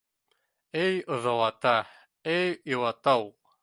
[0.85, 1.77] Эй ыҙалата,
[2.37, 3.35] эй илата ул.